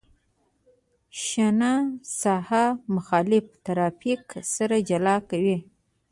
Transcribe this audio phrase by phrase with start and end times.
[1.23, 1.73] شنه
[2.21, 2.65] ساحه
[2.95, 5.57] مخالف ترافیک سره جلا کوي